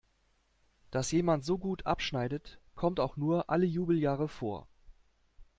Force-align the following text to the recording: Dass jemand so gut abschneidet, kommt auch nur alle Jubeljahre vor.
Dass 0.89 1.11
jemand 1.11 1.45
so 1.45 1.59
gut 1.59 1.85
abschneidet, 1.85 2.59
kommt 2.73 2.99
auch 2.99 3.17
nur 3.17 3.51
alle 3.51 3.67
Jubeljahre 3.67 4.27
vor. 4.27 4.67